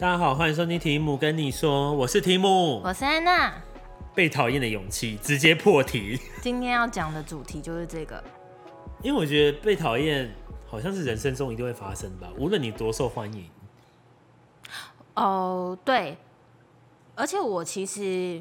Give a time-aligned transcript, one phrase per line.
[0.00, 3.52] 大家好，欢迎收听提姆跟你说，我是提姆，我是安娜。
[4.14, 6.18] 被讨厌的勇气，直接破题。
[6.40, 8.24] 今天要讲的主题就是这个，
[9.02, 10.34] 因为我觉得被讨厌
[10.66, 13.44] 好像是人生中一定会发生吧，无论你多受欢迎。
[15.16, 16.16] 哦，对，
[17.14, 18.40] 而且我其实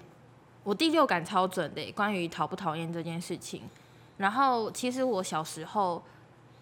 [0.63, 3.63] 我第六感超准的，关于讨不讨厌这件事情。
[4.15, 6.01] 然后其实我小时候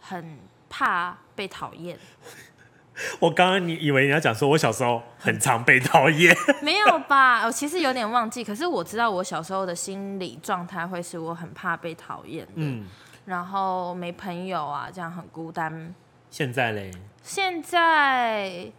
[0.01, 1.99] 很怕被讨厌。
[3.19, 7.45] 我刚刚你以为你要讲说，我小时候很常被讨厌， 没有吧？
[7.45, 12.85] 我其实有点忘记，可是我知道我小时候的心理状态会是我很怕被讨厌的，嗯，
[13.25, 15.93] 然后没朋友啊，这样很孤单。
[16.29, 16.91] 现在嘞？
[17.21, 18.71] 现在。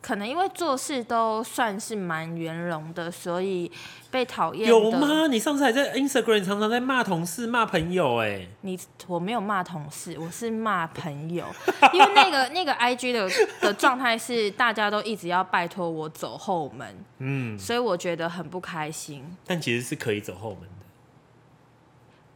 [0.00, 3.70] 可能因为做事都算是蛮圆融的，所以
[4.10, 4.68] 被讨厌。
[4.68, 5.26] 有吗？
[5.26, 8.48] 你上次还在 Instagram 常常在骂同事、骂朋友哎、欸。
[8.62, 11.46] 你我没有骂同事，我是骂朋友，
[11.92, 19.24] 因为那个那个 IG 的的状态是大家都一直要拜托我走后门，嗯，所以我觉得很不开心。
[19.46, 20.86] 但其实是可以走后门的。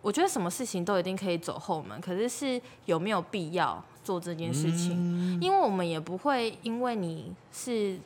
[0.00, 3.82] 我觉得什么事情都一定可以走后门，可是是有没有必要？
[4.04, 7.97] 做这件事情，嗯，因为我们也不会因为你是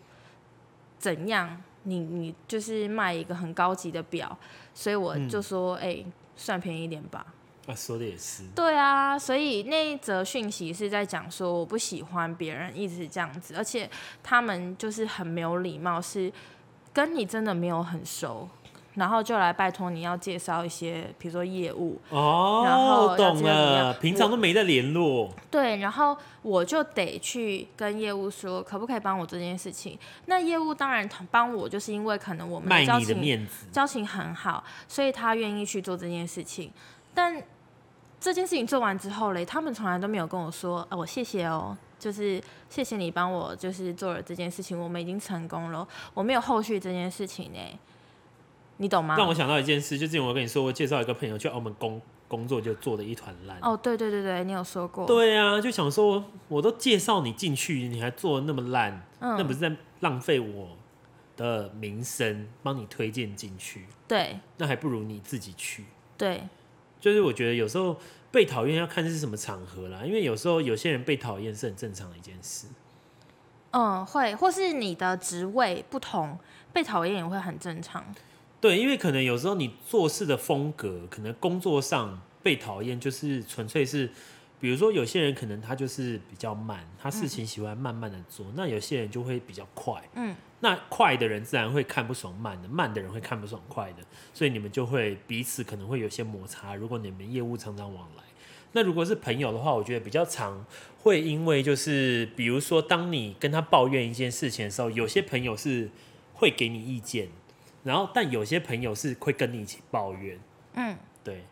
[0.99, 4.37] 怎样，你你就是卖一个很高级的表，
[4.75, 6.05] 所以我就说，哎，
[6.37, 7.27] 算便宜一点吧。
[7.67, 8.45] 啊，说的也是。
[8.55, 13.91] 对啊，所以那一则讯息是在讲说，我不喜欢别人一直这样子，而且
[14.23, 16.33] 他们就是很没有礼貌，是
[16.93, 18.49] 跟你真的没有很熟。
[18.97, 25.31] 然后就来拜托你要介绍一些，比如说业务哦，然后懂了，平常都没在联络。
[25.51, 29.99] 对，然后我就得去跟业务说，可不可以帮我这件事情？
[30.25, 36.73] 那业务当然帮我，就是因为可能我们交情，交情很好，所以他愿意去做这件事情。
[37.13, 37.43] 但
[38.19, 47.59] 这件事情做完之后嘞，他们从来都没有跟我说，啊，我谢谢哦，就是谢谢你帮我，就是做了这件事情，我们已经成功了，我没有后续这件事情呢。
[48.79, 49.17] 你懂吗？
[49.17, 53.59] 让我想到一件事，就之前我跟你说，我介绍一个朋友去澳门工工作，就做的一团烂。
[53.63, 55.07] 哦，对对对对，你有说过。
[55.07, 60.77] 对啊，就想说，我都介绍你进去，你还做的那么烂，嗯，那不是在浪费我
[61.37, 63.87] 的名声，帮你推荐进去。
[64.07, 65.85] 对，那还不如你自己去。
[66.19, 66.43] 对，
[67.01, 67.97] 就是我觉得有时候
[68.31, 72.67] 被讨厌要看是什么场合啦，因为有时候有些人被讨厌是很正常的一件事。
[73.71, 76.39] 嗯，会，或是你的职位不同，
[76.73, 78.05] 被讨厌也会很正常。
[78.61, 84.11] 对，因为可能有时候你做事的风格，可能工作上被讨厌，就是纯粹是，
[84.59, 93.99] 比如说有些人可能他就是比较慢，他事情喜欢慢慢的做，嗯、那有些人就会比较快，嗯，那快的人自然会看不爽慢的，慢的人会看不爽快的，
[94.33, 96.75] 所以你们就会彼此可能会有些摩擦。
[96.75, 98.23] 如果你们业务常常往来，
[98.73, 100.65] 那如果是朋友的话，我觉得比较常
[101.03, 105.91] 会因为就是，比如说当你跟他抱怨一件事情的时候，有些朋友是
[106.35, 107.29] 会给你意见。
[107.87, 110.37] 然后，但有些朋友是会跟你一起抱怨。
[110.75, 111.45] 嗯，对。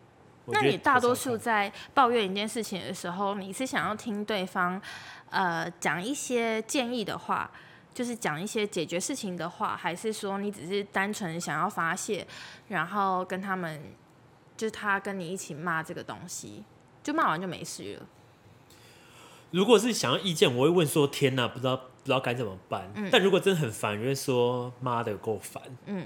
[0.48, 4.82] 那你大多数在抱怨一件事情的时候，你是想要听对方，
[5.30, 7.48] 呃，讲一些建议的话，
[7.94, 12.26] 就是讲一些解决事情的话，还是说你只是单纯想要发泄，
[12.66, 13.80] 然后跟他们，
[14.56, 16.64] 就是他跟你一起骂这个东西，
[17.02, 18.06] 就骂完就没事了。
[19.54, 22.90] 如果是想要意见，我会问说：“天哪，不知道不知道该怎么办。
[22.96, 26.04] 嗯”但如果真的很烦，就会说：“妈的，够烦。”嗯。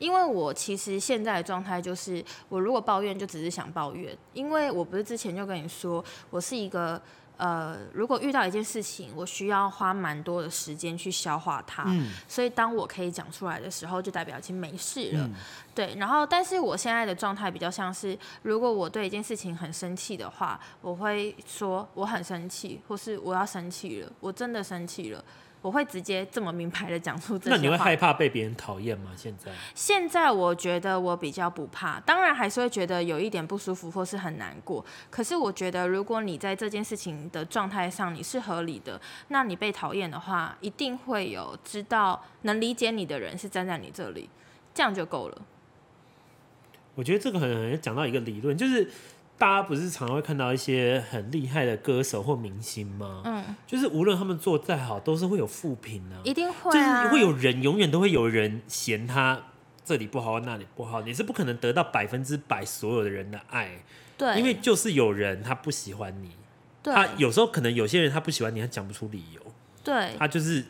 [0.00, 7.00] 因为我其实现在的状态就是，我如果抱怨就只是想抱怨，因为我不是之前就跟你说，我是一个
[7.40, 15.34] 呃，如果遇到一件事情，我需要花蛮多的时间去消化它，嗯，所以当我可以讲出来的时候，就代表已经没事了，嗯，
[15.74, 15.94] 对。
[15.96, 25.24] 然后，但是我现在的状态比较像是，如果我对一件事情很生气的话，我会说我很生气，或是我要生气了，我真的生气了。
[25.62, 27.56] 我会直接这么明白的讲出这些话。
[27.56, 29.10] 那你会害怕被别人讨厌吗？
[29.16, 29.52] 现在？
[29.74, 34.84] 现在我觉得我比较不怕，当然还是会觉得有一点不舒服或是很难过。
[35.10, 44.30] 可是我觉得，如果你在这件事情的状态上你是合理的，那你被讨厌的话，一定会有知道能理解你的人是站在你这里，
[44.72, 45.42] 这样就够了。
[46.94, 48.90] 我觉得这个很很讲到一个理论，就是。
[49.40, 53.22] 大家不是常常会看到一些很厉害的歌手或明星吗？
[53.24, 59.40] 嗯，就是无论他们做再好，都是会有负评啊，一定会啊，就是会有人，永远都会有人嫌他
[59.82, 63.82] 这里不好，那里不好，你是不可能得到百分之百所有的人的爱，
[64.18, 66.32] 对，因为就是有人他不喜欢你，
[66.82, 69.40] 对，他有时候可能有些人他不喜欢你，他讲不出理由，
[69.82, 70.62] 对，他就是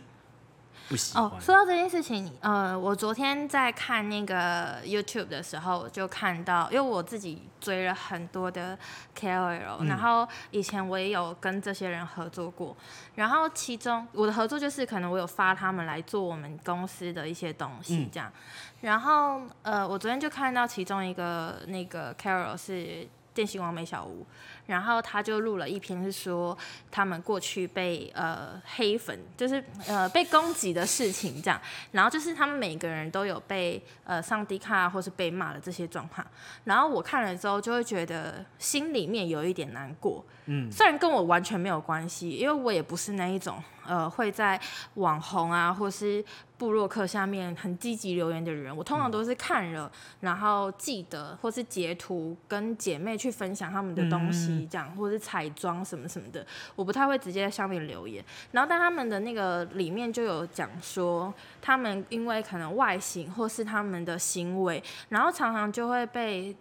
[0.90, 1.22] 不喜欢。
[1.22, 8.76] 哦，说到这件事情，呃，我昨天在看那个 YouTube 的时候，就看到，因为我自己追了很多的
[9.16, 12.76] KOL，嗯，然后以前我也有跟这些人合作过，
[13.14, 24.26] 然后其中我的合作就是可能我有发他们来做我们公司的一些东西这样，嗯，然后呃，我昨天就看到其中一个那个 KOL 是电信网美小吴。
[24.70, 26.56] 然后他就录了一篇，是说
[26.92, 31.60] 他们过去被呃黑粉，就是呃被攻击的事情这样。
[31.90, 36.24] 然后就是他们每个人都有被呃上 D 卡或是被骂的这些状况。
[36.62, 40.24] 然后我看了之后就会觉得心里面有一点难过。
[40.46, 44.58] 嗯，虽然跟我完全没有关系，因为我也不是那一种呃会在
[44.94, 46.24] 网红啊或是。
[46.60, 49.90] 部落客下面很积极留言的人，我通常都是看了，
[50.20, 56.46] 然后记得或是截图跟姐妹去分享他们的东西，这样，或者是彩妆什么什么的，
[56.76, 58.22] 我不太会直接在上面留言。
[58.52, 66.54] 然后但他们的那个里面就有讲说，他们因为可能外形或是他们的行为，然后常常就会被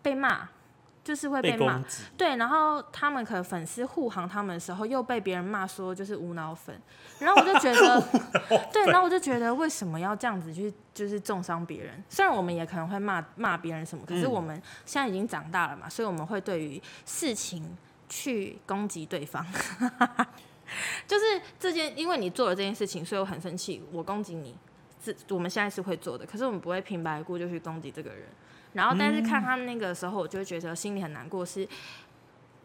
[0.00, 0.48] 被骂。
[1.04, 1.82] 就是会被骂，
[2.16, 6.80] 对，然后他们可能粉丝护航他们的时候，又被别人骂说就是无脑粉，
[7.18, 8.00] 然后我就觉得，
[8.72, 12.00] 对，然后我就觉得为什么要这样子去就是重伤别人？
[12.08, 14.54] 虽然我们也可能会骂骂别人什么，可是我们
[14.86, 17.76] 现在已经长大了嘛，所以我们会对于事情
[18.08, 19.44] 去攻击对方，
[21.08, 24.56] 就是这件，因为你做了这件事情，所以我很生气，我攻击你，
[25.04, 28.28] 是我们现在是会做的，可是我们不会平白无故就去攻击这个人。
[28.74, 31.68] 然后，但是看他们那个时候，我就会觉得心里很难过，是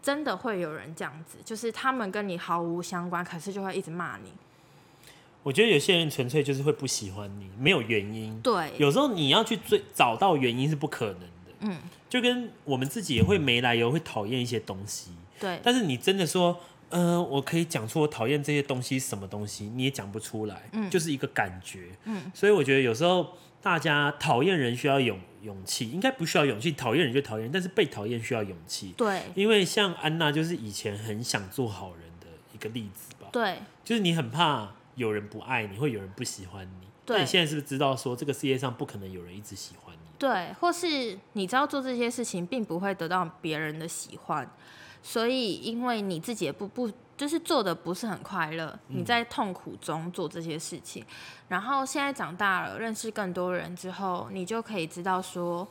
[0.01, 4.31] 真的会有人这样子，就是他们跟你毫无相关，可是就会一直骂你。
[5.43, 8.39] 我觉得有些人纯粹就是会不喜欢你，没有原因。
[8.41, 11.51] 对，有时候你要去追找到原因是不可能的。
[11.59, 11.77] 嗯，
[12.09, 15.11] 就跟我们自己也会没来由会讨厌一些东西。
[15.39, 16.57] 对，但是你真的说，
[16.89, 20.69] 呃，我可以讲出我讨厌这些东西什么东西，你也讲不出来。
[20.71, 21.89] 嗯，就是一个感觉。
[22.05, 23.27] 嗯，所以我觉得有时候。
[23.59, 26.71] 大家讨厌人需要勇勇气，应该不需要勇气。
[26.71, 28.93] 讨厌人就讨厌，但是被讨厌需要勇气。
[28.97, 33.27] 对，因为像安娜就是以前很想做好人的一个例子吧。
[33.31, 36.87] 对，就是你很怕有人不爱你，会有人不喜欢你。
[37.05, 40.09] 对，你现在是不是知道说这个世界上不可能有人一直喜欢你？
[40.19, 44.49] 对，或是你知道做这些事情并不会得到别人的喜欢，
[45.01, 46.91] 所以因为你自己也不不。
[47.17, 51.07] 就是做的不是很快乐，你在痛苦中做这些事情，嗯、
[51.49, 55.67] 然后现在长大了，认识更多人之后，你就可以知道说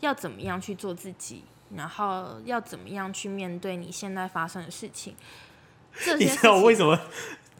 [0.00, 1.44] 要怎么样去做自己，
[1.74, 5.16] 然后要怎么样去面对你现在发生的事情。
[5.94, 6.98] 事情，你知道为什么？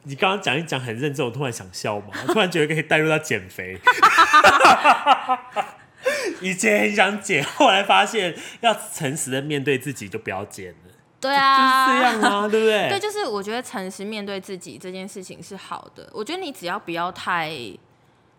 [0.05, 2.09] 你刚刚讲一讲很认真，我突然想笑吗？
[2.27, 3.81] 我突然觉得可以带入到减肥。
[6.43, 10.77] 以前很想减，后来发现要诚实的面对自己，就不要减了。
[11.23, 12.89] 对啊，就是这样啊，对不对？
[12.91, 16.11] 对，就是我觉得诚实面对自己这件事情是好的。
[16.13, 17.57] 我觉得你只要不要太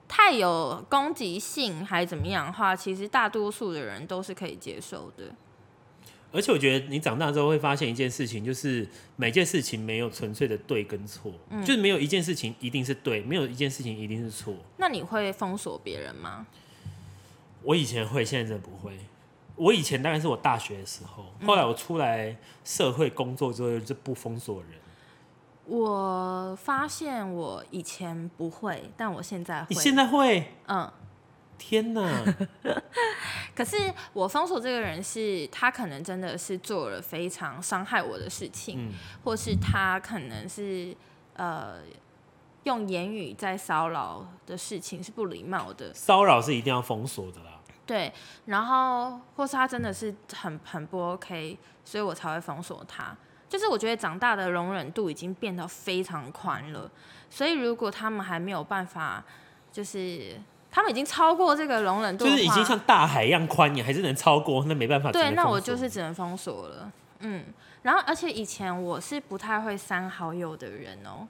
[0.10, 5.24] 太有攻击性，还是怎么样的话，其实大多数的人都是可以接受的。
[6.34, 14.54] 而且我觉得你长大之后会发现一件事情，就是每件事情没有纯粹的对跟错，嗯，就是没有一件事情一定是对，没有一件事情一定是错。
[14.78, 16.46] 那你会封锁别人吗？
[17.62, 18.98] 我以前会，现在真的不会。
[19.56, 24.72] 我以前大概是我大学的时候，后来我出来社会工作之后就不封锁人。
[25.66, 29.68] 我发现我以前不会，但我现在会。
[29.70, 30.54] 你现在会？
[30.68, 30.92] 嗯。
[31.56, 32.02] 天哪！
[33.56, 33.78] 可是
[34.12, 38.92] 我封锁这个人是，他可能真的是做了非常伤害我的事情，嗯、
[39.24, 40.94] 或是他可能是
[41.36, 41.76] 呃
[42.64, 45.94] 用言语在骚扰的事情是不礼貌的。
[45.94, 47.53] 骚扰是一定要封锁的啦。
[47.86, 48.12] 对，
[48.46, 53.16] 然后或是他真的是很很不 OK，所以我才会封锁他。
[53.50, 56.90] 就是我觉得长大的容忍度已经变得非常宽了，
[57.30, 59.24] 所以如果他们还没有办法，
[59.72, 60.40] 就是
[60.72, 65.12] 他们已经超过这个容忍度，就是已经像大海一样宽，你还是能超过，那没办法。
[65.12, 66.92] 对，那我就是只能封锁了。
[67.20, 67.44] 嗯，
[67.82, 71.28] 然后而且以前我是不太会删好友的人哦，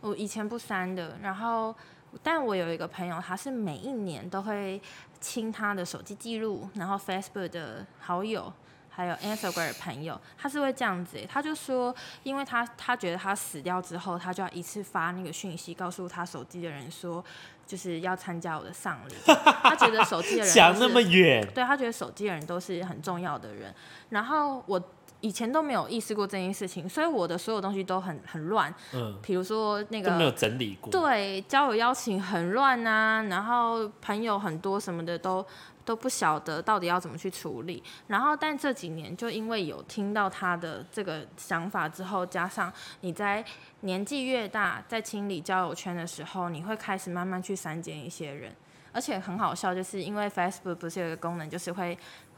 [0.00, 1.74] 我以前不删的，然后。
[2.22, 4.80] 但我有一个朋友，他是每一年都会
[5.20, 8.52] 清他的手机记录，然后 Facebook 的好友，
[8.88, 11.18] 还有 Instagram 的朋友，他是会这样子。
[11.28, 17.24] 他就说，因为他他觉得他死掉之后，他就要一次发那个讯息，告诉他手机的人说，
[17.66, 19.14] 就是要参加我的丧礼。
[19.62, 23.74] 他觉得手机的人想那么远，对，他觉得手机的人都是很重要的人。
[24.10, 24.82] 然后我。
[25.20, 28.72] 以前都没有意识过这件事情，所以我的所有东西都很很乱。
[28.92, 30.90] 嗯，比如说那个都没有整理过。
[30.90, 35.44] 对，交友邀请很乱啊，然后朋友很多什么的都
[35.84, 37.82] 都不晓得到底要怎么去处理。
[38.08, 43.44] 然后，但这几年就因为有听到他的这个想法之后，加上你在
[43.80, 48.52] 年纪越大，在清理交友圈的时候，你会开始慢慢去删减一些人。
[48.92, 51.96] 而且很好笑，就是因为 Facebook 不是有一个功能，就是会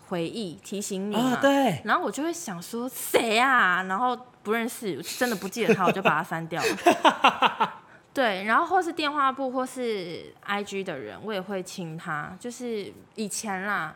[0.09, 1.35] 回忆提醒你嘛。
[1.35, 1.81] 哦，对。
[1.85, 3.83] 然后我就会想说谁啊？
[3.85, 7.73] 然后不认识，真的不记得他，我就把他删掉了。
[8.15, 12.37] 对，然后或是电话簿或是 IG 的人，我也会清他。
[12.41, 13.95] 就是以前啦，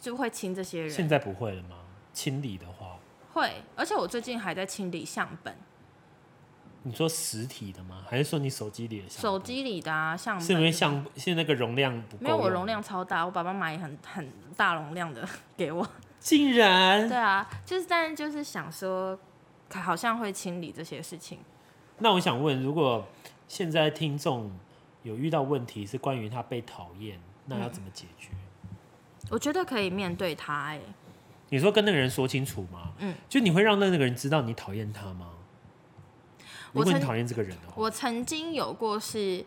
[0.00, 0.90] 就会清这些人。
[0.90, 1.76] 现在不会了吗？
[2.12, 2.98] 清理的话
[3.32, 5.54] 会，而且我最近还在清理相本。
[6.82, 8.04] 你说实体的吗？
[8.08, 9.08] 还是说你手机里的？
[9.10, 10.40] 手机里的啊，相。
[10.40, 12.22] 是因为相现在那个容量不够？
[12.22, 15.86] 没有，我容量超大，我爸爸买很很大容量的给我。
[16.18, 17.06] 竟然？
[17.06, 19.18] 对啊，就是但是就是想说，
[19.70, 21.38] 好像会清理这些事情。
[21.98, 23.06] 那我想问，如果
[23.46, 24.50] 现在听众
[25.02, 28.30] 有遇到问题是关于他被讨厌，那要怎么解决？
[28.62, 28.68] 嗯，
[29.30, 30.68] 我觉得可以面对他。
[30.68, 30.80] 哎，
[31.50, 32.92] 你说跟那个人说清楚吗？
[33.00, 35.28] 嗯，就你会让那个人知道你讨厌他吗？
[36.72, 39.44] 如果你讨厌这个人的话，我曾经有过是，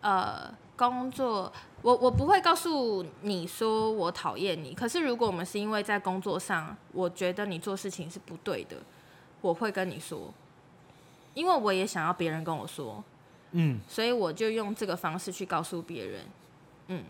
[0.00, 1.50] 呃，工作，
[1.82, 8.76] 我我不会告诉你说我讨厌你，可是如果我们是因为在工作上，我觉得你做事情是不对的，
[9.40, 10.32] 我会跟你说，
[11.34, 13.02] 因为我也想要别人跟我说，
[13.52, 16.24] 嗯，所以我就用这个方式去告诉别人，
[16.88, 17.04] 嗯，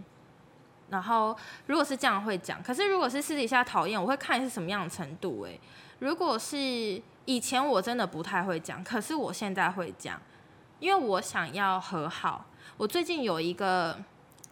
[0.91, 5.59] 然后如果是这样会讲，可是如果是私底下讨厌，我会看是什么样的程度，欸，哎，
[5.99, 7.03] 如果是。
[7.29, 10.17] 以前我真的不太会讲，可是我现在会讲，
[10.79, 12.47] 因为我想要和好。
[12.77, 13.99] 我最近有一个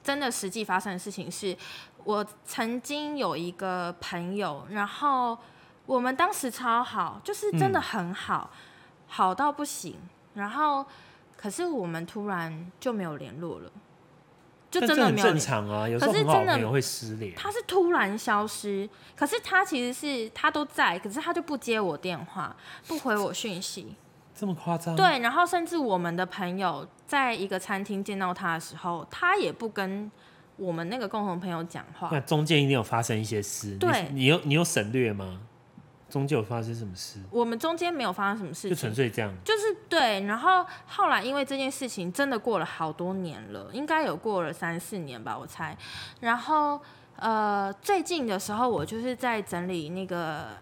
[0.03, 1.57] 真的实际发生的事情是，
[2.03, 5.39] 我曾经有一个朋友，然后
[5.87, 8.59] 我们当时超好，就是真的很好，嗯、
[9.07, 9.95] 好到不行。
[10.35, 10.85] 然后，
[11.37, 13.71] 可是我们突然就没有联络了。
[14.81, 17.35] 就真的没有正常啊，有时候很好的朋友会失联。
[17.35, 22.55] 他是突然消失，可是他其实是他都在，可是他就不接我电话，
[22.87, 23.95] 不回我讯息。
[24.35, 24.97] 这么夸张？
[24.97, 30.11] 对，然后甚至我们的朋友在一个餐厅见到他的时候，他也不跟
[30.57, 32.09] 我们那个共同朋友讲话。
[32.11, 33.77] 那中间一定有发生一些事。
[33.77, 35.41] 对，你，你有你有省略吗？
[36.15, 37.19] 中间有发生什么事？
[37.29, 39.35] 我们中间没有发生什么事情，就纯粹这样。
[39.45, 45.77] 就是对，然后后来因为这件事情真的过了好多年了，应该有过了三四年吧，我猜。
[46.21, 46.81] 然后
[47.17, 50.57] 呃，最近的时候，我就是在整理那个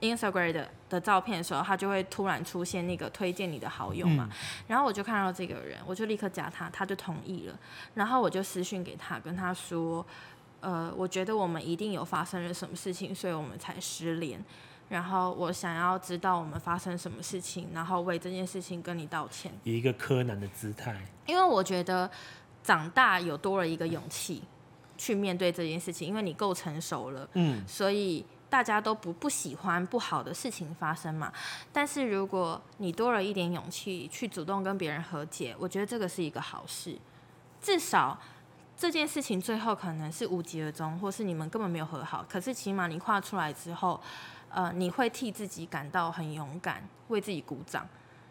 [0.00, 4.28] Instagram 的的照片的时候，他就会突然出现那个推荐你的好友嘛。
[4.30, 4.36] 嗯、
[4.68, 7.58] 然后我就看到这个人，我就立刻加他，他就同意了。
[7.94, 10.06] 然后我就私讯给他，跟他说，
[10.60, 14.44] 呃，我觉得我们一定有发生了什么事情，所以我们才失联。
[14.88, 20.98] 然后我想要知道我们发生什么事情，然后为这件事情跟你道歉，以一个柯南的姿态。
[21.26, 22.10] 因为我觉得
[22.62, 24.42] 长大有多了一个勇气
[24.96, 31.30] 去面对这件事情，因为你够成熟了，嗯，所以大家都不不喜欢不好的事情发生嘛。
[31.70, 36.96] 但是如果你多了一点勇气去主动跟别人和解，我觉得这个是一个好事。
[37.60, 38.18] 至少
[38.74, 44.00] 这件事情最后可能是无疾而终，或是你们根本没有和好，可是起码你跨出来之后。
[44.50, 47.86] 呃，你会替自己感到很勇敢，为自己鼓掌，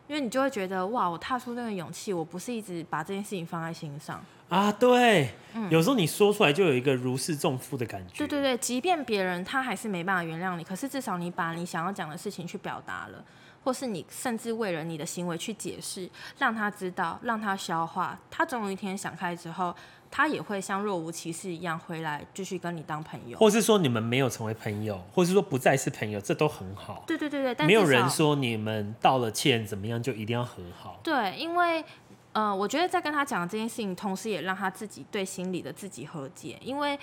[0.08, 4.72] 因为你就会觉得哇，我踏出那个勇气，我不是一直把这件事情放在心上啊。
[4.72, 8.14] 对，嗯，有时候你说出来就有一个如释重负的感觉。
[8.18, 13.24] 对对对，即便别人他还是没办法原谅你，可是至少你把你想要讲的事情去表达了，
[13.68, 19.76] 或是你甚至为了你的行为去解释，让他知道，让他消化，他总有一天想开之后。
[20.10, 27.04] 他也会像若无其事一样回来，继续跟你当朋友，或是说你们没有成为朋友，或是说不再是朋友，这都很好。
[27.06, 31.02] 对对对对，但没有人说你们道了歉怎么样就一定要和好。
[31.04, 31.84] 对，因为
[32.32, 36.98] 呃，我觉得在跟他讲这件事情，同时也让他自己对心里的自己和解，因为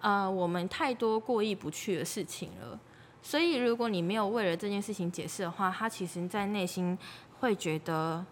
[0.00, 2.78] 呃，我们太多过意不去的事情了，
[3.24, 6.96] 所以如果你没有为了这件事情解释的话，他其实在内心
[7.40, 8.24] 会觉得。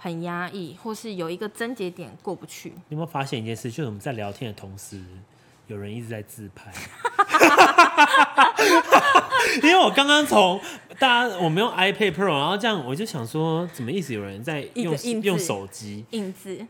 [0.00, 2.68] 很压抑，或是有一个症结点过不去。
[2.68, 3.68] 你有没有发现一件事？
[3.68, 5.02] 就是我们在聊天的同时，
[5.66, 6.72] 有人一直在自拍。
[9.60, 10.60] 因为我刚刚从
[11.00, 14.14] 大家我们用 iPad Pro，然后这样我就想说，什么意思？
[14.14, 16.64] 有人在用用手机印字，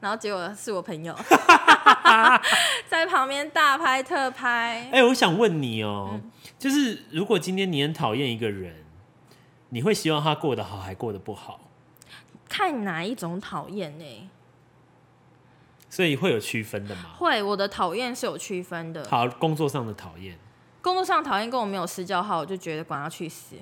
[0.00, 1.14] 然后结果是我朋友
[2.88, 4.88] 在旁边大拍特拍。
[4.90, 8.84] 哎、欸，我想问你哦、喔，嗯、就是如果今天你很讨厌一个人，
[9.70, 11.60] 你会希望他过得好，还过得不好？
[12.48, 14.30] 看哪一种讨厌呢？
[15.88, 17.10] 所以会有区分的吗？
[17.18, 19.06] 会，我的讨厌是有区分的。
[19.08, 20.38] 好，工作上的讨厌，
[20.80, 23.56] 工作上讨厌跟我没有私交好，我就觉得管他去死。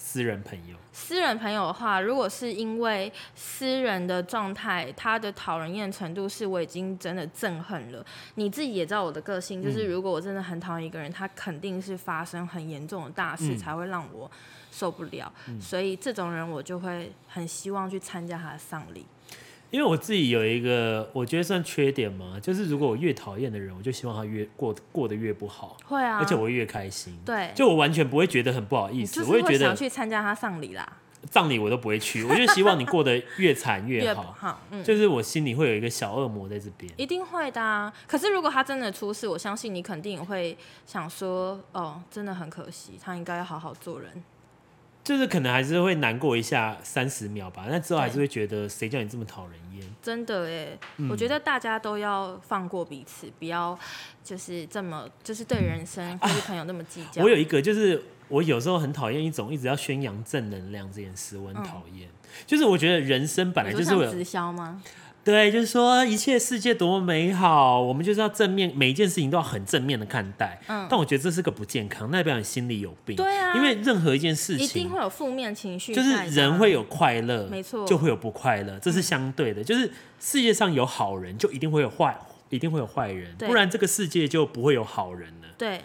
[0.00, 8.02] 私人朋友，私人朋友的话，如果是因为私人的状态，他的讨人厌程度是我已经真的憎恨了。
[8.36, 14.30] 你自己也知道我的个性，就是如果我真的很讨厌一个人，他肯定是发生很严重的大事才会让我
[14.70, 15.30] 受不了。
[15.48, 19.04] 嗯、所以这种人我就会很希望去参加他的丧礼。
[19.70, 25.76] 因为我自己有一个，我觉得算缺点嘛，就是如果我越讨厌的人，我就希望他越过过得越不好。
[25.84, 27.14] 会啊，而且我会越开心。
[27.24, 30.90] 对，就我完全不会觉得很不好意思，我会觉得想去参加他丧礼啦。
[31.30, 34.32] 葬礼我都不会去，我就希望你过得越惨越好。
[34.38, 36.90] 好，嗯，就是我心里会有一个小恶魔在这边。
[36.96, 37.92] 一定会的啊。
[38.06, 40.56] 可是如果他真的出事，我相信你肯定会
[40.86, 44.10] 想说，哦，真的很可惜，他应该要好好做人。
[45.08, 49.82] 就是可能还是会难过一下三十秒吧，但之后还是会觉得谁叫你这么讨人厌？
[50.02, 53.76] 真的哎，嗯、我觉得大家都要放过彼此，不要
[54.22, 57.24] 就是这么就是对人生或是朋友那么计较、啊。
[57.24, 62.06] 我有一个就是我有时候很讨厌一种一直要宣扬正能量这件事，我很讨厌。
[62.06, 64.82] 嗯、就是我觉得人生本来就是有直销吗？
[65.28, 70.58] 对，就是说一切世界多么美好，我们就是要正面，每一件事情都要很正面的看待。
[70.68, 73.14] 嗯，但我觉得这是个不健康，那代表你心里有病。
[73.14, 79.60] 对啊，因为任何一件事情一定会有负面情绪，就是人会有快乐，没错，就会有不快乐，这是相对的。
[79.60, 82.18] 嗯、就是世界上有好人，就一定会有坏，
[82.48, 85.48] 一定会有坏人，不然这个世界就不会有好人了。
[85.58, 85.82] 对，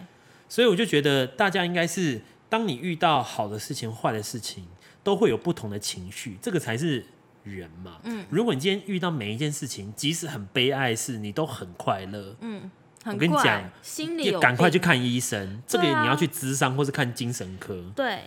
[0.47, 4.63] 所以我就觉得大家应该是，当你遇到好的事情、坏的事情，
[5.03, 7.03] 都会有不同的情绪，这个才是。
[7.43, 12.71] 人嘛，嗯，如果你今天遇到每一件事情，即使很悲哀的事，你都很快乐，嗯，
[13.05, 18.19] 我跟你讲，心里赶快去看医生，这个你要去咨商或是看精神科，对。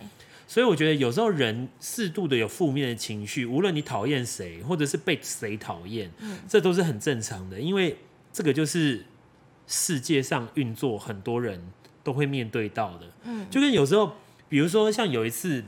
[0.47, 7.97] 所以我觉得有时候人适度的有负面的情绪，无论你讨厌谁，或者是被谁讨厌，嗯，这都是很正常的，因为
[8.31, 9.03] 这个就是
[9.65, 11.61] 世界上运作很多人
[12.03, 14.13] 都会面对到的，嗯，就跟有时候，
[14.47, 15.63] 比如说像有一次。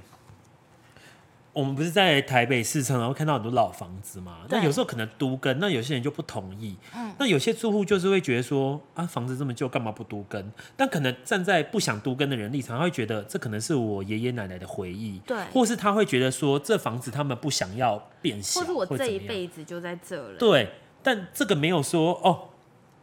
[1.60, 4.38] 我们不是在台北市城，然后看到很多老房子嘛？
[4.50, 6.78] 那有时候可能都跟，那有些人就不同意。
[6.96, 10.52] 嗯，那有些住户就是会觉得说啊，房子这么旧，干嘛不都跟？
[10.78, 20.38] 但可能站在不想都跟的人立场，他会觉得这可能是我爷爷奶奶的回忆，对，或是他会觉得说这房子他们不想要变小，或是我这一辈子就在这了。
[20.38, 20.70] 对，
[21.04, 22.50] 但这个没有说哦，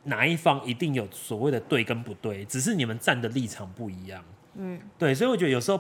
[0.05, 4.25] 哪一方一定有所谓的对跟不对，只是你们站的立场不一样。
[4.55, 5.79] 嗯，对，所以我觉得有时候。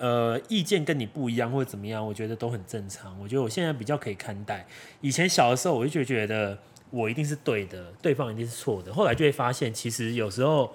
[0.00, 3.14] 呃，意见跟你不一样或者怎么样，我觉得都很正常。
[3.20, 4.66] 我觉得我现在比较可以看待。
[5.02, 6.56] 以前小的时候，我就觉得
[6.88, 8.94] 我一定是对的，对方一定是错的。
[8.94, 10.74] 后来就会发现，其实有时候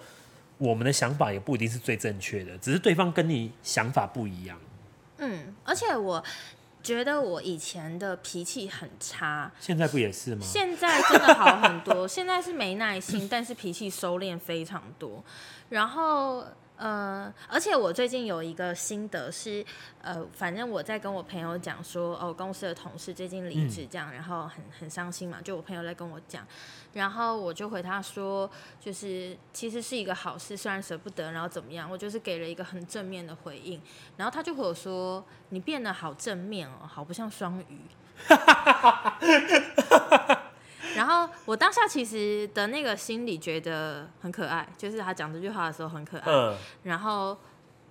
[0.59, 4.59] 我们的想法也不一定是最正确的，只是对方跟你想法不一样。
[5.17, 6.23] 嗯，而且我
[6.83, 10.45] 觉得我以前的脾气很差，现在不也是吗？
[10.45, 15.23] 现在真的好很多， 现在是没耐心，但是脾气收敛非常多。
[15.69, 16.45] 然后。
[16.77, 19.65] 呃，而且我最近有一个心得是，
[20.01, 26.45] 呃，反正我在跟我朋友讲说，哦，公司的同事最近离职这样，嗯、然后很很伤心嘛，就我朋友在跟我讲，
[26.93, 33.81] 然后我就回他说，就是其实是一个好事，虽然舍不得，然后怎么样，我就是给了一个很正面的回应，
[34.17, 37.79] 然后他就和我说，你变得好正面哦，好不像双鱼。
[40.95, 46.31] 然后我当下其实的那个心里觉得很可爱，就是他讲这句话的时候很可爱。
[46.31, 47.37] 嗯、然后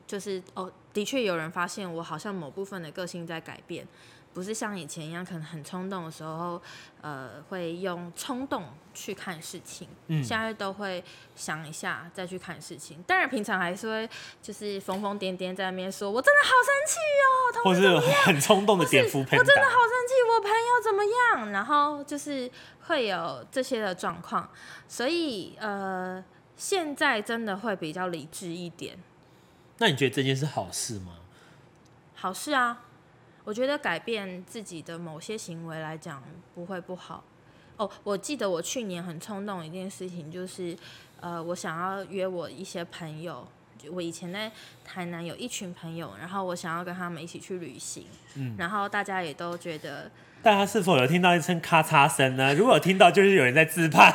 [0.07, 3.87] 就是哦，的确有人发现我好像某部分的个性在改变。
[4.35, 6.61] 不是像以前一样，可能很冲动的时候，
[7.01, 9.88] 呃，会用冲动去看事情。
[10.09, 11.03] 嗯，现在都会
[11.37, 13.01] 想一下再去看事情。
[13.07, 14.11] 当然，平常还是会
[14.42, 17.31] 就是疯疯癫癫在那边说：“我真的好生气哦！”
[17.64, 19.05] 或是很冲动的点。
[19.05, 21.53] 我真的好生气，我朋友怎么样？
[21.53, 22.51] 然后就是
[22.88, 24.51] 会有这些的状况。
[24.88, 26.23] 所以呃，
[26.57, 28.99] 现在真的会比较理智一点。
[29.79, 31.18] 那你觉得这件事好事吗？
[32.16, 32.84] 好事啊。
[33.44, 36.22] 我觉得改变自己的某些行为来讲
[36.54, 37.22] 不会不好。
[37.76, 40.76] 哦，我记得我去年很冲动一件事情，就是
[41.20, 43.46] 呃，我想要约我一些朋友，
[43.90, 44.50] 我以前在
[44.85, 48.07] 台南有一群朋友，然后我想要跟他们一起去旅行。
[48.37, 50.11] 嗯，然后大家也都觉得，
[50.42, 52.54] 大家是否有听到一声咔嚓声呢？
[52.54, 54.14] 如果有听到，就是有人在自拍。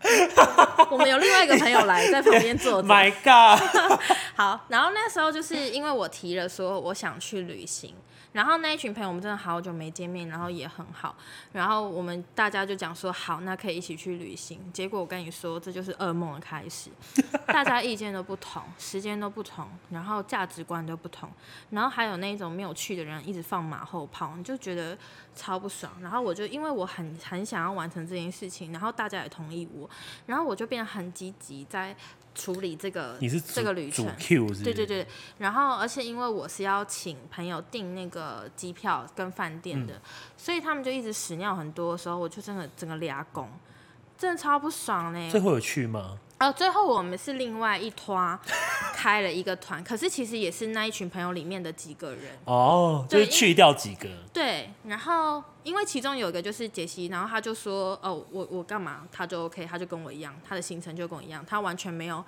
[0.90, 2.88] 我们有另外一个朋友来在旁边坐着。
[2.88, 4.00] My God！
[4.34, 7.94] 好，然后那时候就是因为我提了说我想去旅行。
[8.38, 11.12] 然后那一群朋友，我们真的好久没见面，然后也很好。
[11.50, 14.60] 然后我们大家就讲说，好，那可以一起去旅行。
[14.72, 16.88] 结果我跟你说，这就是噩梦的开始。
[17.48, 21.28] 大家意见都不同，时间都不同，然后价值观都不同，
[21.70, 24.96] 然后还有那种没有去的人一直放马后炮，你就觉得
[25.34, 25.90] 超不爽。
[26.00, 29.90] 然后我就因为我很很想要完成这件事情，然后大家也同意我，
[30.26, 31.96] 然后我就变得很积极在。
[32.38, 34.64] 处理这个你是这个旅程，Q 是是？
[34.64, 35.04] 对对对。
[35.38, 40.00] 然后，而且因为我是要请朋友订那个机票跟饭店的，嗯、
[40.36, 43.50] 所以他们就一直屎尿很多的时候，我就真的整个俩拱，
[44.16, 45.30] 真的超不爽呢。
[45.30, 46.20] 最后有去吗？
[46.40, 48.38] 哦，最后我们是另外一团
[48.94, 54.08] 开了一个团， 可是其实也是那一群朋友里面的几个人哦，就是去掉几个。
[54.32, 62.24] 对，然后因为其中有一个就是杰西，然后他就说：“哦，我我干嘛？”他就 OK，他就跟我一样，他的行程就跟我一样，他完全没有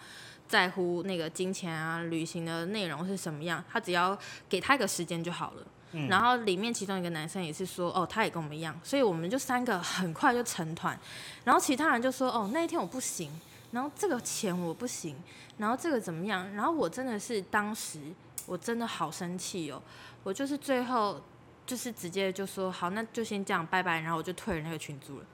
[0.48, 4.18] 在乎那个金钱啊、旅行的内容是什么样，他只要
[4.48, 5.62] 给他一个时间就好了。
[5.92, 6.08] 嗯。
[6.08, 10.98] 然后里面其中一个男生也是说：“哦，他也跟我们一样。”所以我们就三个很快就成团，
[11.44, 13.30] 然后其他人就说：“哦，那一天我不行。”
[13.72, 15.16] 然后这个钱我不行，
[15.58, 16.52] 然后这个怎么样？
[16.54, 18.00] 然后我真的是当时
[18.46, 19.80] 我真的好生气哦，
[20.24, 21.20] 我就是最后
[21.64, 25.24] 就是直接就说好，那就先这样拜拜，然后我就退了那个群组了，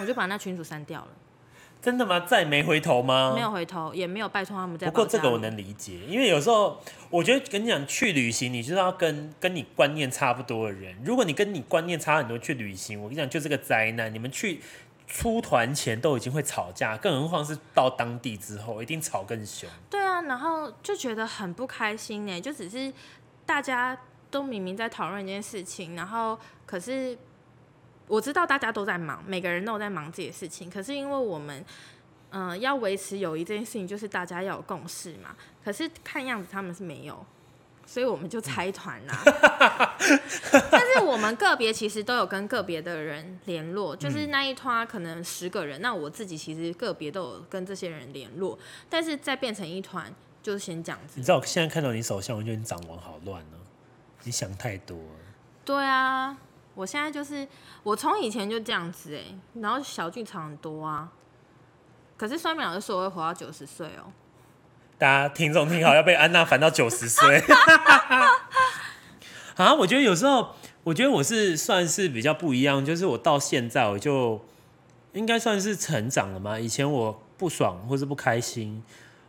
[0.00, 1.08] 我就把那群组删掉了。
[1.82, 2.20] 真的吗？
[2.20, 3.32] 再没回头吗？
[3.34, 4.86] 没有回头，也没有拜托他们再。
[4.88, 6.80] 不过这个我能理解，因为有时候
[7.10, 10.96] 我觉得跟你讲去旅行，你就是要跟跟你观念差不多的人。
[11.04, 14.12] 如果你跟你观念差很多去旅行，我跟你讲就是个灾难。
[14.12, 14.60] 你们去。
[15.06, 19.68] 出团前都已经会吵架，更何况是到当地之后，一定吵更凶。
[19.90, 22.92] 对啊，然后就觉得很不开心呢，就只是
[23.44, 23.96] 大家
[24.30, 27.16] 都明明在讨论一件事情，然后可是
[28.06, 31.64] 我知道大家都在忙，每个人都有在忙自己的事情，可是因为我们
[32.34, 35.36] 嗯、要维持友谊这件事情，就是大家要有共识嘛。
[35.62, 37.26] 可是看样子他们是没有。
[37.92, 39.14] 所以我们就拆团啦，
[40.70, 50.10] 但是我们个别其实都有跟个别的人联络，就是那一团可能十个人，那我自己其实个别都有跟这些人联络，但是再变成一团，
[50.42, 51.12] 就是先这样子。
[51.16, 53.60] 你知道我现在看到你手相，我觉得你掌纹好乱哦，
[54.22, 55.20] 你想太多了。
[55.62, 56.34] 对啊，
[56.74, 57.46] 我现在就是
[57.82, 59.22] 我从以前就这样子哎，
[59.60, 61.12] 然后小剧场很多啊，
[62.16, 64.10] 可是算命老师说我会活到九十岁哦。
[65.02, 67.42] 大家听众听好，要被安娜烦到九十岁。
[69.56, 74.40] 啊，我觉得有时候，我觉得我是算是比较不一样，就是我到现在我就
[75.12, 76.56] 应该算是成长了嘛。
[76.56, 78.80] 以前我不爽或是不开心，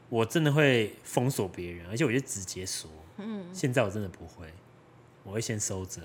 [0.10, 2.88] 我真的会封锁别人，而且我就直接说。
[3.18, 4.46] 嗯，现在我真的不会，
[5.24, 6.02] 我会先收着，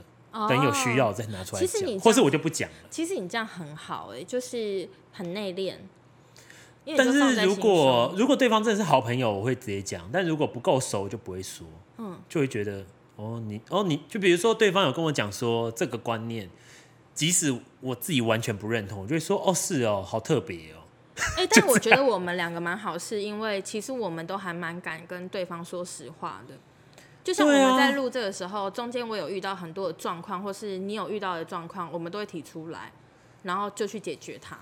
[0.48, 2.76] 等有需要再拿出来讲，或是我就不讲了。
[2.88, 5.74] 其实你这样很好哎，就是很内敛。
[6.96, 11.66] 但是如果如果对方真的是好朋友，我会直接讲；但如果不够熟，就不会说。
[11.98, 12.85] 嗯，就会觉得
[13.16, 16.48] 哦，你哦，你就比如说对方有跟我讲说这个观念，
[17.12, 20.87] 即使我自己完全不认同，我就会说哦，是哦，好特别哦。
[21.37, 26.55] 哎、 欸，但我觉得我们两个蛮好，是因为其实我们都还蛮敢跟对方说实话的。
[27.24, 32.92] 就像我们在录这个时候，中间我有遇到很多的状况，或是你有遇到的状况，我们都会提出来，
[33.42, 34.57] 然后就去解决它。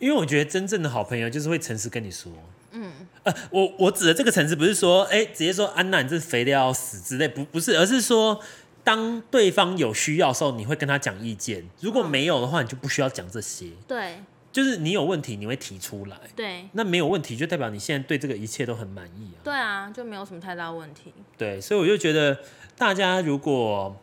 [0.00, 2.32] 因为我觉得真正的好朋友就是会诚实跟你说，
[2.72, 2.90] 嗯，
[3.22, 8.40] 呃，我我指的这个诚实不是说，哎，直接说安娜你这肥的要死之类，不不是，而是说，
[8.82, 22.38] 当对方有需要的时候，你会跟他讲意见，如果没有的话，你就不需要讲这些，对，就是你有问题你会提出来，对，那没有问题就代表你现在对这个一切都很满意啊，对啊，就没有什么太大问题，对，所以我就觉得
[22.78, 23.94] 大家如果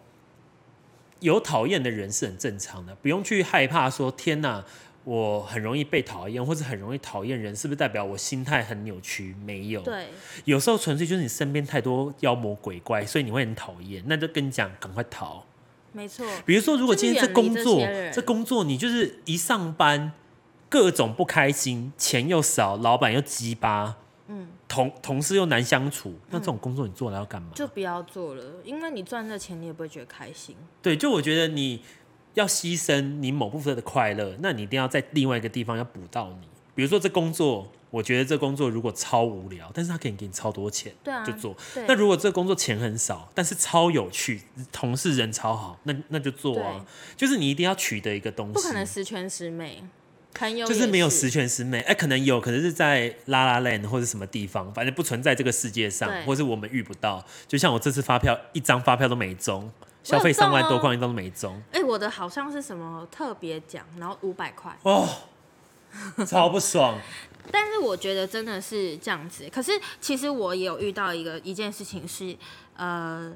[1.21, 4.63] 有讨厌的人是很正常的，不用去害怕说天哪。
[5.07, 9.33] 我很容易被讨厌，或者很容易讨厌人，是不是代表我心态很扭曲？
[9.45, 10.09] 没有，对，
[10.43, 14.03] 有时候纯粹就是你身边太多妖魔鬼怪，所以你会很讨厌。
[14.05, 15.45] 那就跟你讲，赶快逃。
[15.93, 16.25] 没错。
[16.45, 20.11] 比如说，如果今天这工作，这，这工作你就是一上班
[20.67, 23.95] 各种不开心，钱又少，老板又鸡巴，
[24.27, 27.47] 嗯，同同事又难相处，那这种工作你做了要干嘛？
[27.55, 30.57] 就不要做了，因为你赚这钱你也不会觉得开心。
[30.81, 31.81] 对，就我觉得你。
[32.37, 36.47] 要牺牲你某部分的快乐，那你一定要在另外一个地方要补到你。
[36.75, 41.57] 比如说这工作，我觉得这工作如果超无聊，但是他可以给你超多钱，对啊，就做。
[41.87, 46.85] 那如果这工作钱很少，但是超有趣，同事人超好，那那就做啊。
[47.15, 49.83] 就是你一定要取得一个东西，不可能十全十美，
[50.67, 51.79] 就是没有十全十美。
[51.79, 57.25] 哎、欸，可能有可能是在 La La Land 或者什么地方，反正不存在这个世界上，或是我们遇不到。
[57.47, 59.71] 就像我这次发票，一张发票都没中。
[60.07, 61.61] 消费三万多块，你都没中。
[61.73, 64.73] 哎、欸，我的好像是什么特别奖，然后五百块。
[64.83, 65.05] 哦，
[66.25, 66.97] 超不爽。
[67.51, 69.49] 但是我觉得真的是这样子。
[69.49, 72.37] 可是其实我也有遇到一个一件事情是，
[72.77, 73.35] 呃，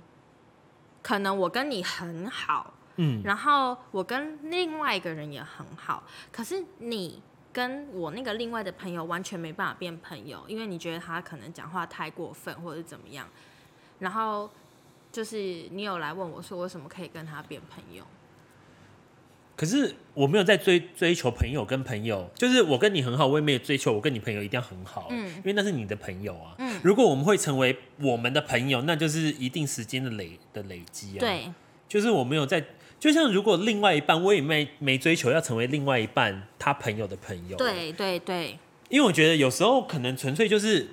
[1.02, 13.28] 可能我跟你很好，嗯，然后我跟另外一个人也很好，可是你跟我那个另外的朋友完全没办法变朋友，因为你觉得他可能讲话太过分或者是怎么样，
[14.00, 14.50] 然后。
[15.12, 15.38] 就是
[15.72, 18.04] 你有来问我说，为什么可以跟他变朋友？
[19.56, 26.56] 可是我没有在追追求朋友跟朋友，就是我跟你很好，我也没有追求我跟你朋友一定要很好，嗯，因为那是你的朋友啊。
[26.58, 31.20] 嗯，如果我们会成为我们的朋友，那就是一定时间的累的累积啊。
[31.20, 31.52] 对，
[31.88, 32.64] 就是我没有在，
[33.00, 38.58] 就像如果另外一半我也没没追求要成为另外一半他朋友的朋友，对对对，
[38.90, 40.88] 因为我觉得有时候可能纯粹就是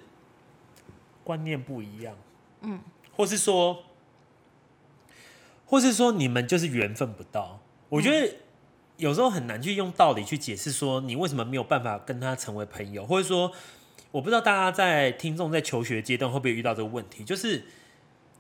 [1.24, 2.14] 观念不一样，
[2.60, 2.78] 嗯，
[3.16, 3.84] 或是说，
[5.68, 8.34] 或是说你们就是缘分不到，我觉得。
[8.98, 13.52] 有时候很难去用道理去解释说你为什么没有办法跟他成为朋友，或者说
[14.10, 17.62] 我不知道大家在听众在求学阶段会不会遇到这个问题，就是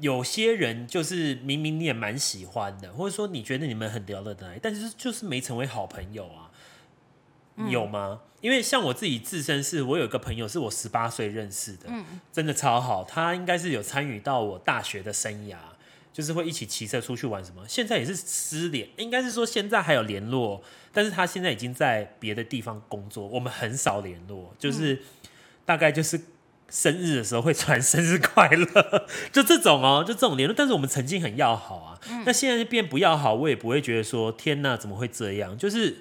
[0.00, 6.50] 有些人就是明明你也蛮喜欢的，或者说你觉得你们很聊得来，但是就是没成为好朋友啊，
[7.68, 8.22] 有吗？
[8.40, 11.88] 因为像我自己自身是我有一个朋友是我十八岁认识的，
[12.32, 15.56] 真的超好，他应该是有参与到我大学的生涯。
[16.18, 20.60] 就是会一起骑车出去玩什么，现在也是失联，应该是说现在还有联络，
[20.92, 25.00] 但是他现在已经在别的地方工作，我们很少联络，就是
[25.64, 26.20] 大概就是
[26.68, 35.56] 生日的时候会传 生日快乐，就这种哦，就这种联络，但是我们曾经很要好啊，那现在变不要好，我也不会觉得说天哪，怎么会这样？
[35.56, 35.98] 就是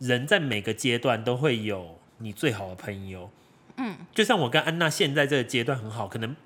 [0.00, 3.30] 人在每个阶段都会有你最好的朋友，
[3.78, 6.36] 嗯，就像我跟安娜现在这个阶段很好，可能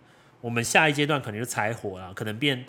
[0.42, 2.64] 我们下一阶段可能就柴火了，可能变。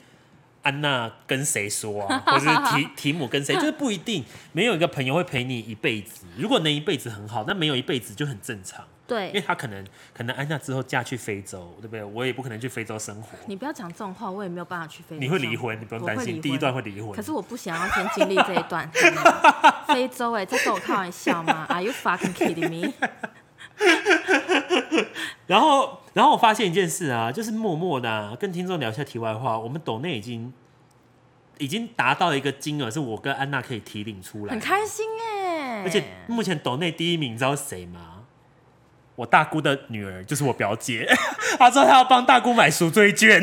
[0.65, 2.21] 安娜跟谁说啊？
[2.25, 3.53] 或是提提姆跟谁？
[3.53, 6.25] 就是不一定，没有一个朋友会陪你一辈子。
[6.35, 8.83] 如果能一辈子很好，那没有一辈子就很正常。
[9.07, 12.03] 对，因为他可能可能安娜之后嫁去非洲，对不对？
[12.03, 13.37] 我也不可能去非洲生活。
[13.45, 15.19] 你不要讲这种话，我也没有办法去非洲。
[15.19, 17.11] 你会离婚，你不用担心，第一段会离婚。
[17.11, 18.89] 可是我不想要先经历这一段。
[19.87, 22.91] 非洲哎、欸，在跟我开玩笑吗？Are you fucking kidding me？
[25.47, 29.57] 然后，然后我发现一件事啊，就是默默的、啊、跟听众聊一下题外话。
[29.57, 30.51] 我们抖内已经
[31.57, 35.83] 已经达到一个金额，是我跟安娜可以提领出来，很开心哎。
[35.83, 38.14] 而且目前抖内第一名，你知道是谁吗？
[39.15, 41.07] 我大姑的女儿，就是我表姐。
[41.57, 43.41] 她说她要帮大姑买赎罪券，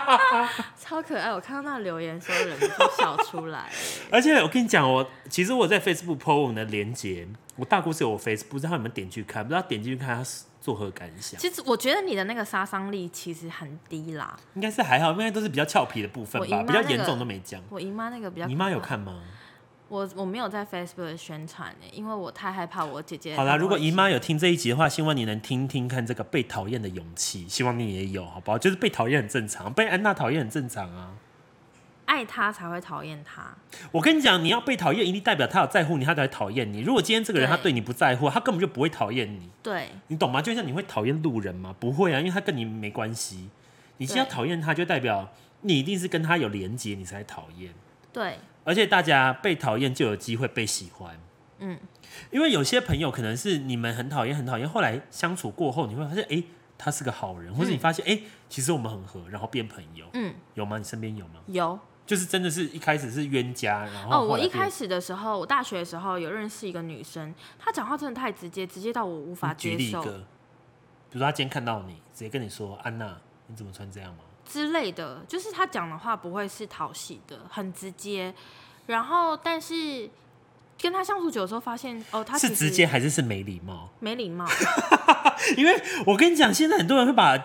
[0.78, 1.32] 超可爱。
[1.32, 3.70] 我看到那留言，所有人都笑出来。
[4.10, 11.40] 而且我跟你讲，我其实我在 Facebook po 我们的连结，我大姑是有我 Facebook，不知道你们点去看，不知道点进去看她是作何感想？
[11.40, 17.60] 其实我觉得你的那个杀伤力其实很低啦，应该是还好，因为都是比较俏皮的部分吧，那个、比较严重都没讲。
[17.70, 19.22] 我姨妈那个比较，姨妈有看吗？
[19.88, 23.34] 我我没有在 Facebook 宣传诶，因为我太害怕我姐姐。
[23.34, 28.58] 好啦，如果姨妈有听这一集的话，希望你能听听看这个被讨厌的勇气，希望你也有，好不好？
[28.58, 31.14] 就是被讨厌很正常，被安娜讨厌很正常啊。
[32.04, 33.54] 爱他才会讨厌他。
[33.92, 36.80] 我跟你讲，你要被讨厌，一定代表他有在乎你，他才会讨厌你。
[36.80, 39.48] 如果今天这个人他对你不在乎，他根本就不会讨厌你。
[39.62, 40.40] 对，你懂吗？
[40.40, 41.74] 就像你会讨厌路人吗？
[41.78, 43.48] 不会啊，因为他跟你没关系。
[43.98, 45.30] 你先要讨厌他，就代表
[45.62, 47.72] 你一定是跟他有连结，你才讨厌。
[48.12, 48.38] 对。
[48.68, 51.18] 而且大家被讨厌就有机会被喜欢，
[51.58, 51.80] 嗯，
[52.30, 56.44] 因为有些朋友可能是你们很讨厌很讨厌，后来相处过后你会发现，哎、欸，
[56.76, 60.76] 他是个好人，或者你发现，哎、欸，其实我们很合，然后变朋友，嗯，有吗？
[60.76, 61.40] 你身边有吗？
[61.46, 69.76] 有，就是真的是一开始是冤家，然后，后哦，我一开始的时候，我大学的时候有认识一个女生，她讲话真的太直接，直接到我无法接受。
[69.78, 70.02] 举例一个，
[71.08, 74.18] 比如说她今天看到你，直接跟你说，安娜，你怎么穿这样吗？
[74.50, 78.34] 之类的，就是他讲的话不会是讨喜的，很直接。
[78.86, 80.08] 然后，但是
[80.80, 83.90] 跟他相处久的时候，发现哦，他是直接还是是没礼貌？
[84.00, 84.46] 没礼貌。
[85.58, 87.36] 因为我跟你讲，现在很多人会把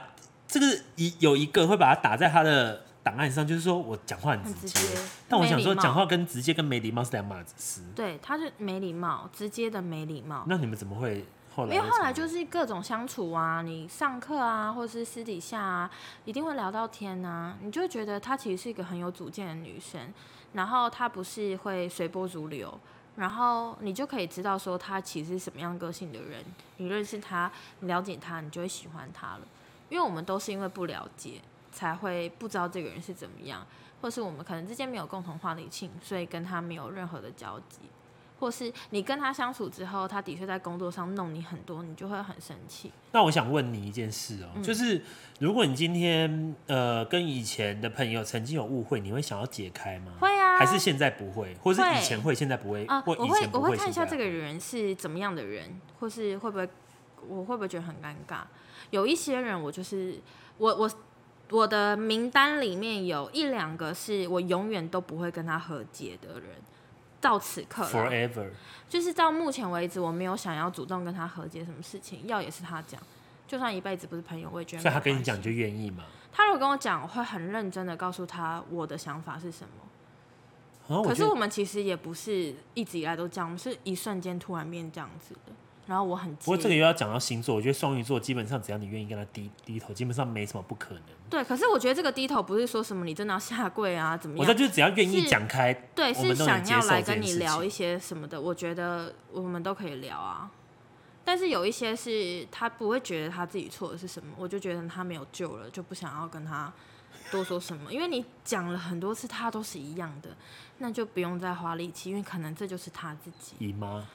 [0.48, 4.68] 这个一有一个会把它打在他的档案上，就是说我讲话很直接。
[4.68, 7.82] 直接但我想说，讲话跟直接跟没礼貌是两码子事。
[7.94, 10.46] 对，他是没礼貌，直接的没礼貌。
[10.48, 11.26] 那你们怎么会？
[11.58, 15.92] 因为后来就是各种相处啊，你上课啊，或者是私底下啊，
[16.26, 20.12] 一定会聊到天啊，你就觉得她其实是一个很有主见的女生，
[20.54, 22.80] 然后她不是会随波逐流，
[23.18, 26.44] 然后你就可以知道说她其实是什么样个性的人。
[26.78, 29.42] 你认识她，你了解她，你就会喜欢她了。
[29.89, 31.39] 因为我们都是因为不了解，
[31.72, 33.63] 才会不知道这个人是怎么样，
[34.02, 37.82] 或是我们可能之间没有共同话题性，所以跟他没有任何的交集。
[38.43, 42.91] 或是你跟他相处之后，他的确在工作上弄你很多，你就会很生气。
[43.13, 45.01] 那我想问你一件事哦、喔，嗯、就是
[45.39, 50.12] 如果你今天呃跟以前的朋友曾经有误会，你会想要解开吗？
[50.19, 52.86] 会啊，还是现在不会，或是以前会，现在不会？
[52.88, 56.67] 啊，我会我会看一下这个人是怎么样的人，或是会不会
[57.25, 58.41] 我会不会觉得很尴尬？
[58.89, 60.19] 有一些人，我就是
[60.58, 60.91] 我我
[61.49, 66.49] 我的名单里面有一两个是我永远都不会跟他和解的人。
[67.23, 68.49] 到此刻，forever，
[68.89, 73.01] 就是到目前为止，我没有想要主动跟他和解什么事情，要也是他讲，
[73.47, 74.81] 就算一辈子不是朋友，我也觉得。
[74.81, 76.03] 所以他跟你讲，你就愿意吗？
[76.33, 81.01] 他如果跟我讲，我会很认真的告诉他我的想法是什么。
[81.01, 85.53] 可是我们其实也不是一直以来都这样，我们是一瞬间突然变这样子的。
[85.86, 91.04] 然后我很，不过这个又要讲到星座，我觉得双鱼座基本上只要你愿意跟他低低头，基本上没什么不可能。
[91.30, 94.48] 对，可是我觉得这个低头不是说什么你真的要下跪啊，怎么样？
[94.48, 100.50] 我就是只要愿意讲开，对，是想要来跟你聊一些什么的，我觉得我们都可以聊啊。
[101.26, 106.72] 但是有一些是他不会觉得他自己错的是什么，我就觉得他没有救了，就不想要跟他
[107.32, 110.30] 多说什么，因为你讲了很多次，他都是一样的，
[110.78, 113.56] 那就不用再花力气，因为可能这就是他自己。
[113.60, 114.06] 姨妈。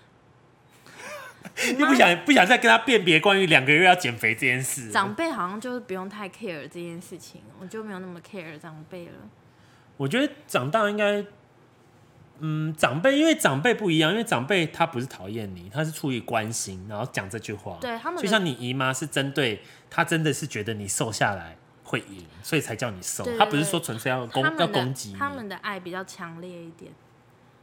[1.78, 4.90] 又不想不想再跟他辨别关于两个月要减肥这件事。
[4.90, 9.12] 长辈好像就是不用太 care 这件事情，我就没有那么 care 长辈了。
[9.96, 11.24] 我觉得长大应该，
[12.38, 17.76] 嗯，长辈因为长辈不一样，因为长辈他不是讨厌你，他是出于关心，然后讲这句话。
[17.80, 23.24] 对他们，就像你姨妈是针对他，真的是觉得你瘦下来会赢，所以才叫你瘦。
[23.36, 25.16] 他不是说纯粹要攻要攻击你。
[25.18, 26.92] 他们的爱比较强烈一点。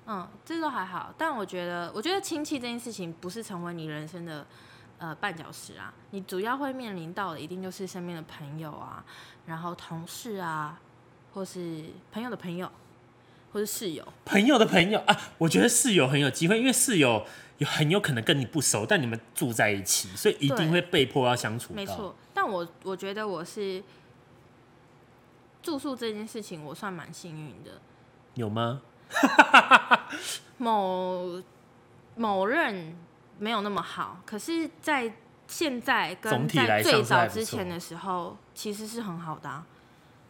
[0.08, 4.46] 嗯，这都还好，但我觉得，我觉得亲戚这件事情不是成为你人生的
[5.00, 5.94] 呃绊脚石啊。
[6.12, 9.04] 你主要会面临到的一定就是身边的朋友啊，
[9.48, 10.80] 然后同事啊，
[11.34, 12.72] 或是朋友的朋友，
[13.52, 14.08] 或是室友。
[14.26, 17.26] 朋友的朋友啊，我觉得室友很有机会，因为室友
[17.58, 21.74] 有很有可能跟你不熟，但你们住在一起，所以一定会被迫要相处。
[21.74, 23.84] 没错，但我我觉得我是
[25.63, 27.82] 住宿这件事情，我算蛮幸运的。
[28.36, 28.82] 有吗？
[30.58, 31.41] 某
[32.15, 32.96] 某任
[33.38, 35.13] 没有那么好，可是，在
[35.48, 39.65] 现在跟在最早之前的时候，其实是很好的啊，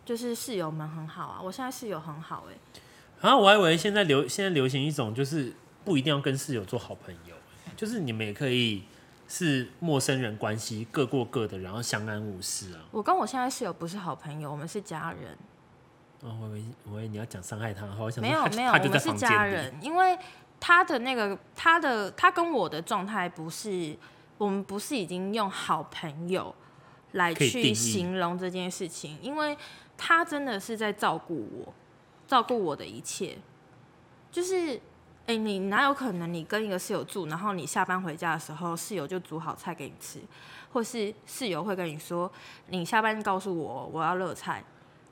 [0.03, 1.39] 就是室友们很好啊。
[1.41, 7.35] 我现在室友很好哎，啊，我还以为现在流现在流行一种，就是不一定要跟室友做好朋友，
[7.75, 8.83] 就是你们也可以
[9.27, 12.79] 是陌生人关系，各过各的，然后相安无事啊。
[12.91, 15.37] 我跟我现在室友不是好朋友，我们是家人。
[16.21, 20.17] 哦，我以为我以为你要讲伤害他的话，我想没有没有， 我们是家人，因为
[20.59, 23.95] 他的那个他的他跟我的状态不是，
[24.37, 26.55] 我们不是已经用好朋友
[27.11, 29.55] 来去形容这件事情，因为
[29.97, 31.73] 他真的是在照顾我，
[32.25, 33.37] 照顾我的一切，
[34.31, 34.75] 就是
[35.27, 40.19] 哎、欸，你哪有可能你跟一个室友住，然后你下班回家的时候，室友就煮好菜给你吃，
[40.73, 42.31] 或是室友会跟你说，
[42.69, 44.63] 你下班告诉我我要热菜。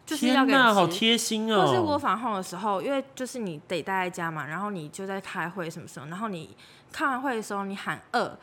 [0.06, 1.66] 就是要给好贴心哦！
[1.66, 6.56] 或是我返后的时候，因为就是你得待在家嘛，然后你就在开会什么时候，然后你
[6.92, 8.38] 开完会的时候你喊饿，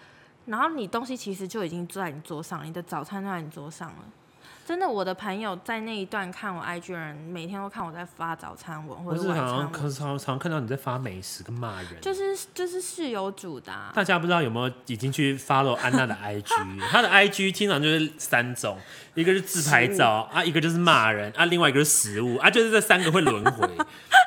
[0.46, 3.96] 然后你东西其实就已经坐在你桌上，你的早餐都在你桌上了。
[4.70, 9.72] 真的，我的朋友在那一段看我 IG 人，每天都看我在发早餐文或者晚餐文。
[9.72, 12.00] 常常常看到你在发美食跟骂人。
[12.00, 13.90] 就是就是室友煮的啊。
[13.92, 16.54] 大家不知道有没有已经去 follow 安娜的 IG？
[16.88, 18.78] 她的 IG 经常就是三种，
[19.14, 23.68] 一个是自拍照啊，一个就是骂人啊，另外一个是食物啊，就是这三个会轮回。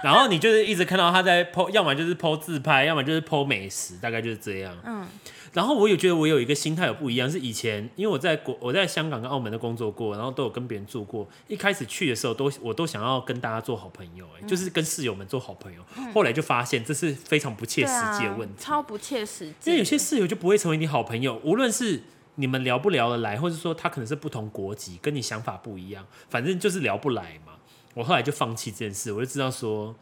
[0.03, 4.75] 然后你就是一直看到她在 po，要么就是 po 自拍，要么就是 po 美食，大概就是这样。
[4.83, 5.07] 嗯。
[5.53, 11.27] 然后我也觉得我有一个心态有不一样，是以前因为我在国我在香港跟澳门的工作过，然后都有跟别人住过。
[11.47, 16.11] 一开始去的时候都我都想要跟大家做好朋友，嗯，就是跟室友们做好朋友，嗯。
[16.11, 19.69] 后来就发现这是非常不切实际的问题，啊，超不切实际。
[19.69, 22.01] 因为有些室友就不会成为你好朋友，无论是
[22.35, 27.53] 你们聊不聊得来，或者说他可能是不同国籍，跟你想法不一样，反正就是聊不来嘛。
[27.93, 29.93] 我后来就放弃这件事，我就知道说，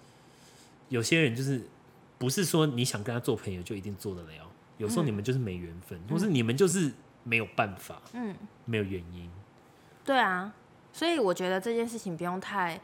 [0.88, 1.62] 有些人就是
[2.18, 4.48] 不是说你想跟他做朋友就一定做得了。
[4.82, 6.92] 有时候你们就是没缘分，嗯，或是你们就是
[7.24, 9.30] 没有办法，嗯，没有原因。
[10.04, 10.52] 对啊，
[10.92, 12.82] 所以我觉得这件事情不用太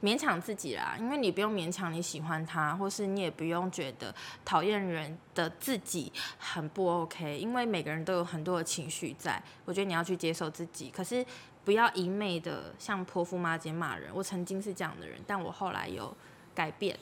[0.00, 11.26] 勉强自己啦，因为你不用勉强你喜欢他，或是你也不用觉得讨厌人的自己很不 OK，因为每个人都有很多的情绪在，我觉得你要去接受自己，可是
[11.64, 14.10] 不要一昧的像泼妇骂街骂人。
[14.14, 16.16] 我曾经是这样的人，但我后来有
[16.54, 16.96] 改变。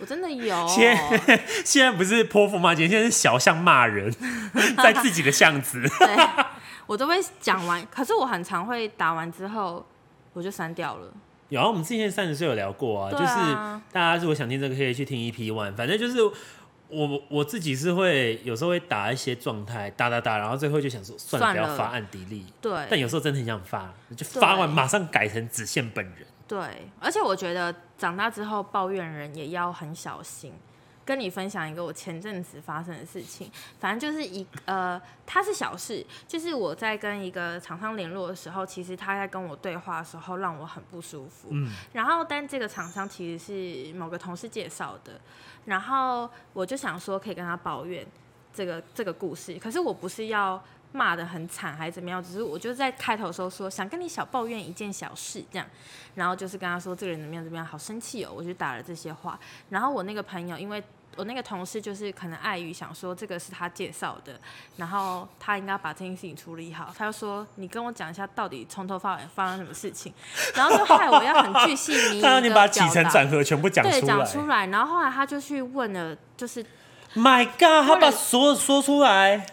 [0.00, 0.68] 我真的有。
[0.68, 4.12] 现在 现在不是泼妇骂街，现在是小巷骂人，
[4.82, 5.80] 在自己的巷子。
[5.80, 6.26] 对，
[6.86, 9.84] 我都会讲完，可是我很常会打完之后
[10.32, 11.12] 我就删掉了。
[11.48, 15.74] 有啊，我们之前三十岁有聊过啊，啊，就是大家如果想听这个，可以去听 EP One。
[15.76, 16.18] 反正就是
[16.88, 22.46] 我我自己是会有时候会打一些状态，打打打，然后最后就想说算了，不要发按 delete。
[22.60, 22.72] 对。
[22.90, 26.26] 但有时候真的很想发，就发完马上改成只限本人。
[26.46, 30.52] 对，而且我觉得长大之后抱怨人也要很小心。
[31.06, 41.48] 跟你分享一个我前阵子发生的事情，反正就是一呃，它是小事，就是我在跟一个厂商联络的时候，其实他在跟我对话的时候让我很不舒服。
[41.50, 41.70] 嗯。
[41.92, 45.20] 然后，但这个厂商其实是某个同事介绍的，
[45.66, 48.06] 然后我就想说可以跟他抱怨
[48.54, 50.58] 这个这个故事，可是我不是要。
[50.94, 55.66] 骂的很惨还是怎么样，只是我就在开头的时候说想跟你小抱怨一件小事这样，
[56.14, 59.38] 然后就是跟他说这个人怎么样怎么样，好生气哦，我就打了这些话。
[59.68, 60.82] 然后我那个朋友因为。
[61.16, 64.32] 我那个同事就是可能碍于想说这个是他介绍的，
[64.78, 70.12] 然后他应该把这件事情处理好，他就说你跟我讲一下到底从头到尾发生什么事情，
[70.56, 76.66] 然后就害我要很巨细 靡遗的表达，你把起承转合全部讲出来，对，讲出来，然后后来他就去问了，就是
[77.14, 79.46] ，My God，他把所有说出来。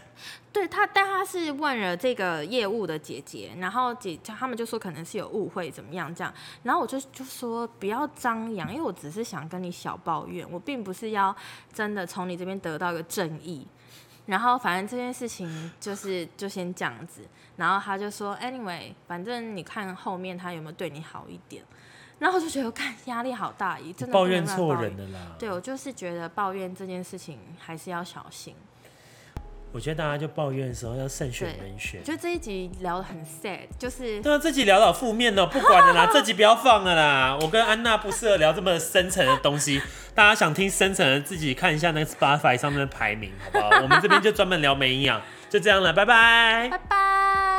[0.54, 6.34] 对他，但他是问了这个业务的姐姐，然后姐他们就说可能是有误会，怎么样这样，
[6.64, 11.34] 然后我就就说不要张扬，因为我只是想跟你小抱怨，我并不是要
[11.72, 13.66] 真的从你这边得到一个正义，
[14.26, 17.22] 然后反正这件事情就是就先这样子，
[17.56, 21.64] 然后他就说 anyway，反正你看后面他有没有对你好一点，
[22.20, 28.54] 然后我就觉得我看压力好大，真的抱怨错人的啦，对，我就是觉得抱怨这件事情还是要小心。
[29.72, 32.04] 我觉得大家就抱怨的时候要慎选人选。
[32.04, 37.38] 就这一集聊得很 sad，就是对啊，这集聊到负面了，不管了啦， 这集不要放了啦。
[37.42, 39.82] 我跟安娜不适合聊这么深层的东西，
[40.14, 43.82] 大家想听深层的，自己看一下那个 Spotify 上面的排名，好不好？
[43.82, 47.51] 我们这边就专门聊没营养，就这样了，拜拜，拜拜。